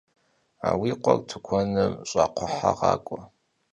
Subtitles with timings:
[0.77, 3.19] Vui khuer tıkuenım ş'akxhuehe ğak'ue.